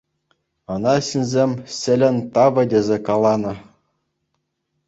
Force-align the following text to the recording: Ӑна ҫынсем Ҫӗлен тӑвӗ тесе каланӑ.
Ӑна 0.75 0.93
ҫынсем 1.07 1.51
Ҫӗлен 1.77 2.17
тӑвӗ 2.39 2.63
тесе 2.73 2.97
каланӑ. 3.11 3.53